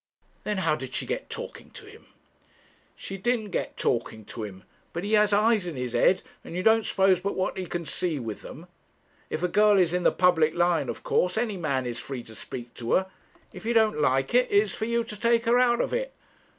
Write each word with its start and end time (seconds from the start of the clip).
'Then 0.45 0.57
how 0.57 0.75
did 0.75 0.95
she 0.95 1.05
get 1.05 1.29
talking 1.29 1.69
to 1.69 1.85
him?' 1.85 2.07
'She 2.95 3.17
didn't 3.19 3.51
get 3.51 3.77
talking 3.77 4.25
to 4.25 4.43
him. 4.43 4.63
But 4.93 5.03
he 5.03 5.13
has 5.13 5.31
eyes 5.31 5.67
in 5.67 5.75
his 5.75 5.93
head, 5.93 6.23
and 6.43 6.55
you 6.55 6.63
don't 6.63 6.87
suppose 6.87 7.19
but 7.19 7.35
what 7.35 7.55
he 7.55 7.67
can 7.67 7.85
see 7.85 8.17
with 8.17 8.41
them. 8.41 8.65
If 9.29 9.43
a 9.43 9.47
girl 9.47 9.77
is 9.77 9.93
in 9.93 10.01
the 10.01 10.11
public 10.11 10.55
line, 10.55 10.89
of 10.89 11.03
course 11.03 11.37
any 11.37 11.55
man 11.55 11.85
is 11.85 11.99
free 11.99 12.23
to 12.23 12.33
speak 12.33 12.73
to 12.81 12.93
her. 12.93 13.11
If 13.53 13.63
you 13.63 13.75
don't 13.75 14.01
like 14.01 14.33
it, 14.33 14.49
it 14.51 14.63
is 14.63 14.73
for 14.73 14.85
you 14.85 15.03
to 15.03 15.15
take 15.19 15.45
her 15.45 15.59
out 15.59 15.81
of 15.81 15.93
it. 15.93 16.11